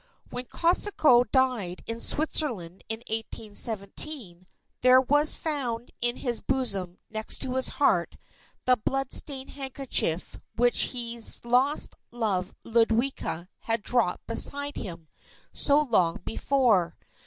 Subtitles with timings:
[0.31, 4.47] When Kosciuszko died in Switzerland, in 1817,
[4.81, 8.15] there was found in his bosom next his heart,
[8.65, 15.07] the blood stained handkerchief which his lost love Ludwika had dropped beside him,
[15.53, 16.97] so long before.